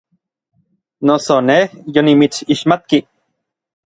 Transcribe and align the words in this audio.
Noso 1.07 1.35
nej 1.49 1.63
yonimitsixmatki. 1.95 2.99